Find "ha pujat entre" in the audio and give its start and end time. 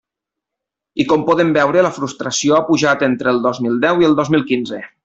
2.59-3.35